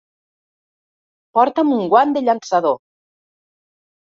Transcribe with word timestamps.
Porta'm 1.39 1.75
un 1.75 1.83
guant 1.93 2.15
de 2.17 2.25
llançador! 2.25 2.77